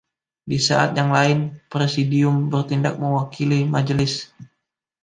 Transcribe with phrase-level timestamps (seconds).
[0.51, 1.39] Di saat yang lain,
[1.73, 4.13] Presidium bertindak mewakili Majelis.